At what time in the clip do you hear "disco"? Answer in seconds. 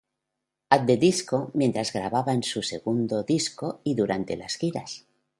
0.97-1.51, 3.21-3.81